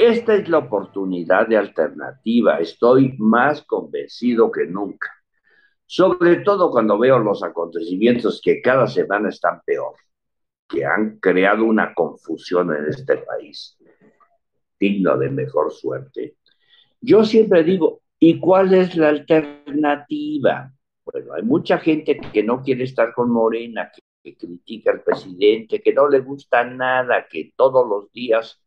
[0.00, 2.58] Esta es la oportunidad de alternativa.
[2.58, 5.10] Estoy más convencido que nunca.
[5.84, 9.96] Sobre todo cuando veo los acontecimientos que cada semana están peor,
[10.66, 13.76] que han creado una confusión en este país,
[14.78, 16.38] digno de mejor suerte.
[17.02, 20.72] Yo siempre digo, ¿y cuál es la alternativa?
[21.04, 25.92] Bueno, hay mucha gente que no quiere estar con Morena, que, critica al presidente, que
[25.92, 28.62] no le gusta nada, que todos los días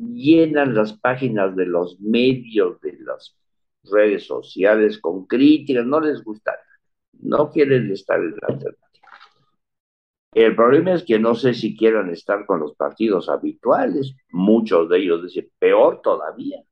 [0.00, 3.36] llenan las páginas de los medios, de las
[3.84, 6.56] redes sociales con críticas, no les gusta,
[7.20, 8.88] no quieren estar en la alternativa.
[10.32, 14.98] El problema es que no sé si quieran estar con los partidos habituales, muchos de
[14.98, 16.62] ellos dicen peor todavía.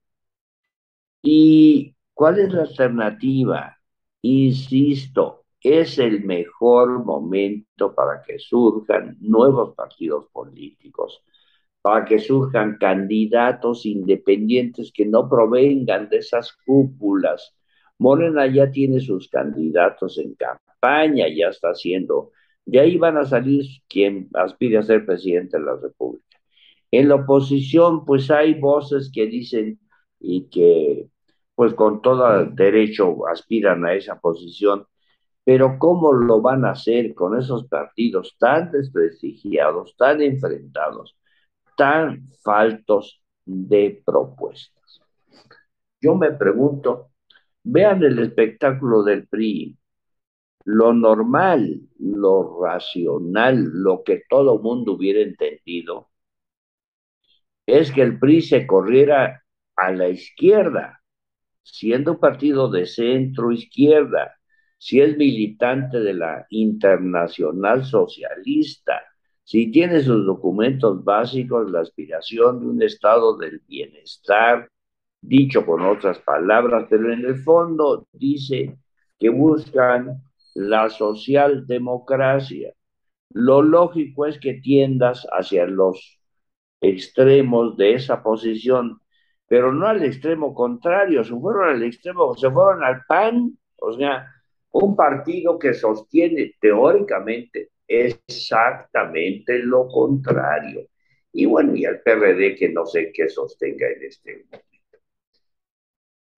[1.22, 3.76] ¿Y cuál es la alternativa?
[4.22, 11.22] Insisto, es el mejor momento para que surjan nuevos partidos políticos,
[11.82, 17.54] para que surjan candidatos independientes que no provengan de esas cúpulas.
[17.98, 22.32] Morena ya tiene sus candidatos en campaña, ya está haciendo,
[22.64, 26.38] de ahí van a salir quien aspire a ser presidente de la República.
[26.90, 29.80] En la oposición, pues hay voces que dicen
[30.20, 31.08] y que
[31.54, 34.86] pues con todo derecho aspiran a esa posición,
[35.44, 41.17] pero ¿cómo lo van a hacer con esos partidos tan desprestigiados, tan enfrentados,
[41.78, 45.00] tan faltos de propuestas?
[46.00, 47.12] Yo me pregunto,
[47.62, 49.78] vean el espectáculo del PRI,
[50.64, 56.10] lo normal, lo racional, lo que todo mundo hubiera entendido,
[57.64, 59.44] es que el PRI se corriera
[59.76, 61.00] a la izquierda,
[61.62, 64.34] siendo un partido de centro izquierda,
[64.78, 69.02] si es militante de la Internacional Socialista,
[69.48, 74.68] si tiene sus documentos básicos, la aspiración de un estado del bienestar,
[75.22, 78.76] dicho con otras palabras, pero en el fondo dice
[79.18, 80.22] que buscan
[80.52, 82.74] la socialdemocracia.
[83.30, 86.20] Lo lógico es que tiendas hacia los
[86.82, 89.00] extremos de esa posición
[89.46, 94.26] pero no al extremo contrario, se fueron al extremo, se fueron al PAN, o sea,
[94.72, 100.88] un partido que sostiene teóricamente exactamente lo contrario.
[101.32, 104.68] Y bueno, y al PRD que no sé qué sostenga en este momento.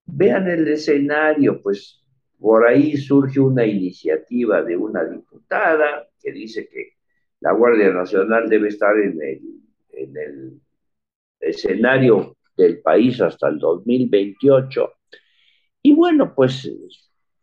[0.07, 2.03] Vean el escenario, pues
[2.39, 6.95] por ahí surge una iniciativa de una diputada que dice que
[7.41, 9.41] la Guardia Nacional debe estar en el,
[9.93, 10.61] en el
[11.41, 14.93] escenario del país hasta el 2028.
[15.83, 16.69] Y bueno, pues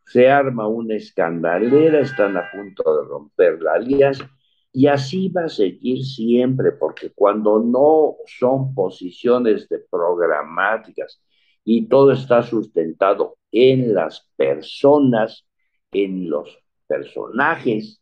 [0.08, 4.30] se arma una escandalera, están a punto de romper la alianza
[4.72, 11.22] y así va a seguir siempre, porque cuando no son posiciones de programáticas
[11.64, 15.46] y todo está sustentado en las personas,
[15.92, 16.58] en los
[16.88, 18.02] personajes,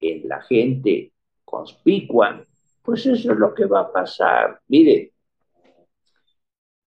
[0.00, 1.12] en la gente
[1.44, 2.46] conspicua,
[2.82, 4.60] pues eso es lo que va a pasar.
[4.68, 5.12] Mire,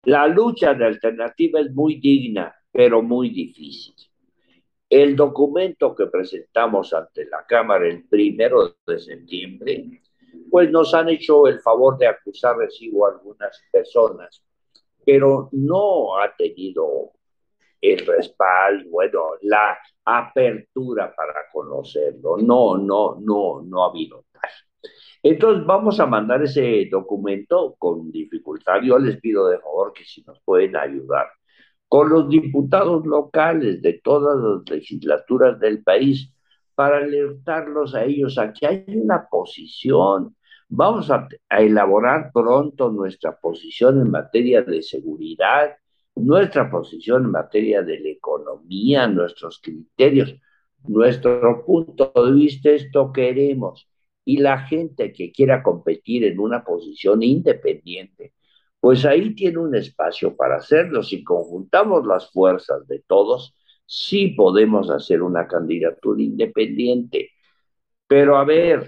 [0.03, 4.08] la lucha de alternativa es muy digna, pero muy difícil.
[4.89, 10.01] El documento que presentamos ante la Cámara el primero de septiembre,
[10.49, 14.43] pues nos han hecho el favor de acusar recibo a algunas personas,
[15.05, 17.11] pero no ha tenido
[17.81, 22.37] el respaldo, bueno, la apertura para conocerlo.
[22.37, 24.49] No, no, no, no ha habido tal.
[25.21, 28.81] Entonces vamos a mandar ese documento con dificultad.
[28.81, 31.27] Yo les pido de favor que si nos pueden ayudar
[31.89, 36.31] con los diputados locales de todas las legislaturas del país
[36.75, 40.35] para alertarlos a ellos a que hay una posición.
[40.69, 45.75] Vamos a, elaborar pronto nuestra posición en materia de seguridad,
[46.15, 50.35] nuestra posición en materia de la economía, nuestros criterios,
[50.87, 53.89] nuestro punto de vista, esto queremos
[54.23, 58.33] y la gente que quiera competir en una posición independiente,
[58.79, 61.03] pues ahí tiene un espacio para hacerlo.
[61.03, 63.55] Si conjuntamos las fuerzas de todos,
[63.85, 67.31] sí podemos hacer una candidatura independiente.
[68.07, 68.87] Pero a ver,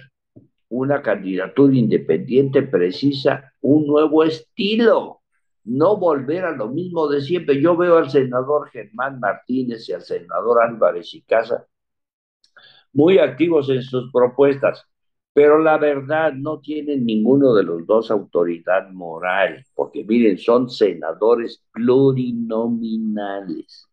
[0.70, 5.22] una candidatura independiente precisa un nuevo estilo,
[5.66, 7.62] no volver a lo mismo de siempre.
[7.62, 11.68] Yo veo al senador Germán Martínez y al senador Álvarez y Casa
[12.94, 14.86] muy activos en sus propuestas
[15.34, 21.64] pero la verdad no tienen ninguno de los dos autoridad moral, porque miren, son senadores
[21.72, 23.88] plurinominales,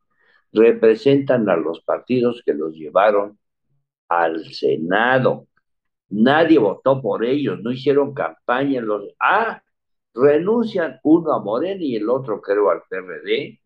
[0.52, 3.38] representan a los partidos que los llevaron
[4.08, 5.46] al Senado.
[6.10, 8.80] Nadie votó por ellos, no hicieron campaña.
[8.80, 9.62] Los, ah,
[10.14, 13.60] renuncian uno a Morena y el otro creo al PRD,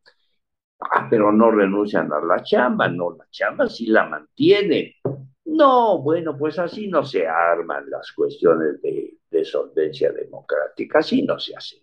[0.80, 4.96] ah, pero no renuncian a la chamba, no, la chamba sí la mantiene.
[5.44, 11.56] No, bueno, pues así no se arman las cuestiones de, solvencia democrática, así no se
[11.56, 11.82] hace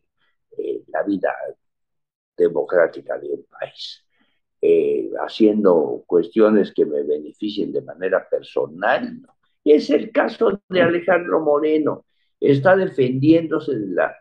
[0.88, 1.34] la vida
[2.38, 4.06] democrática de un país.
[4.62, 9.22] Eh, haciendo cuestiones que me beneficien de manera personal.
[9.64, 12.06] Es el caso de Alejandro Moreno.
[12.42, 14.16] Está defendiéndose de la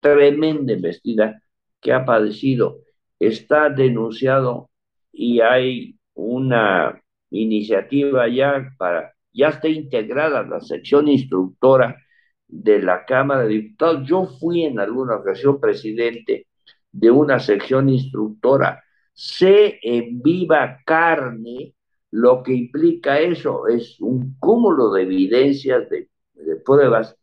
[0.00, 1.42] tremenda investida
[1.80, 2.80] que ha padecido.
[3.18, 4.70] Está denunciado
[5.12, 11.96] y hay una iniciativa ya para, ya está integrada la sección instructora
[12.48, 14.06] de la Cámara de Diputados.
[14.08, 16.46] Yo fui en alguna ocasión presidente
[16.92, 18.82] de una sección instructora.
[19.12, 21.74] Sé en viva carne
[22.10, 23.66] lo que implica eso.
[23.68, 26.08] Es un cúmulo de evidencias, de,
[26.64, 27.16] pruebas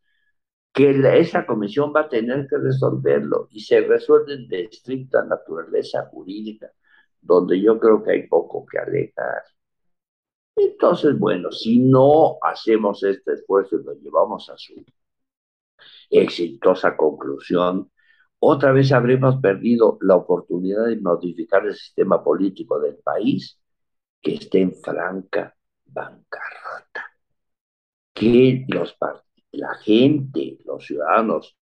[0.74, 6.72] que esa comisión va a tener que resolverlo y se resuelven de estricta naturaleza jurídica,
[7.22, 9.44] donde yo creo que hay poco que alegar.
[10.56, 14.74] Entonces, bueno, si no hacemos este esfuerzo y lo llevamos a su
[16.10, 17.92] exitosa conclusión,
[18.40, 23.60] otra vez habremos perdido la oportunidad de modificar el sistema político del país
[24.22, 25.56] que esté en franca
[25.86, 27.06] bancarrota.
[28.14, 28.66] Que
[29.52, 31.58] la gente, los ciudadanos,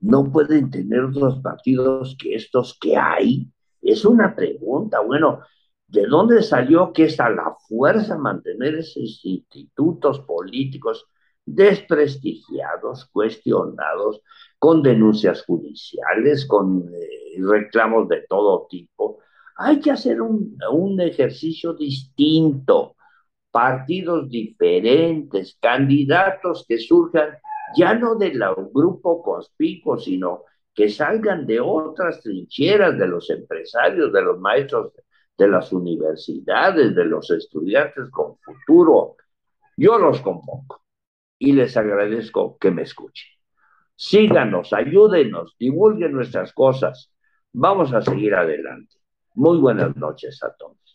[0.00, 3.50] no pueden tener otros partidos que estos que hay?
[3.80, 5.00] Es una pregunta.
[5.00, 5.40] Bueno,
[5.88, 11.06] ¿de dónde salió que es a la fuerza mantener esos institutos políticos
[11.44, 14.20] desprestigiados, cuestionados,
[14.58, 19.18] con denuncias judiciales, con eh, reclamos de todo tipo?
[19.56, 22.96] Hay que hacer un, un ejercicio distinto
[23.50, 27.38] partidos diferentes, candidatos que surjan
[27.74, 28.38] ya no del
[28.72, 30.44] grupo conspicuo, sino
[30.74, 34.92] que salgan de otras trincheras, de los empresarios, de los maestros
[35.36, 39.16] de las universidades, de los estudiantes con futuro.
[39.76, 40.82] Yo los convoco
[41.38, 43.28] y les agradezco que me escuchen.
[43.94, 47.12] Síganos, ayúdenos, divulguen nuestras cosas.
[47.52, 48.96] Vamos a seguir adelante.
[49.34, 50.85] Muy buenas noches a todos.